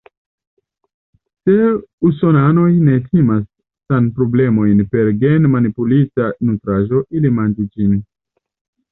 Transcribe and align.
Se 1.47 1.57
usonanoj 2.11 2.69
ne 2.85 2.95
timas 3.09 3.43
sanproblemojn 3.93 4.81
per 4.95 5.11
gen-manipulita 5.25 6.31
nutraĵo, 6.49 7.03
ili 7.21 7.33
manĝu 7.41 7.67
ĝin. 7.77 7.93